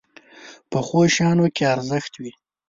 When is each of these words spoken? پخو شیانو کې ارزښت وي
پخو 0.71 0.99
شیانو 1.15 1.45
کې 1.55 1.63
ارزښت 1.75 2.13
وي 2.21 2.31